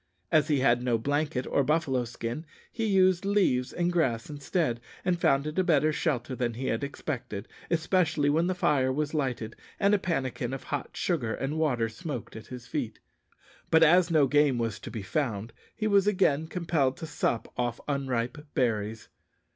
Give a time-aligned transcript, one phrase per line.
[0.31, 5.21] As he had no blanket or buffalo skin, he used leaves and grass instead, and
[5.21, 9.55] found it a better shelter than he had expected, especially when the fire was lighted,
[9.79, 12.97] and a pannikin of hot sugar and water smoked at his feet;
[13.69, 17.79] but as no game was to be found, he was again compelled to sup off
[17.87, 19.07] unripe berries.